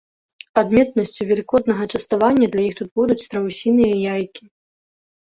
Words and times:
Адметнасцю 0.59 1.25
велікоднага 1.31 1.83
частавання 1.99 2.47
для 2.55 2.63
іх 2.69 2.73
тут 2.79 2.89
будуць 3.01 3.19
страусіныя 3.25 3.95
яйкі. 4.15 4.43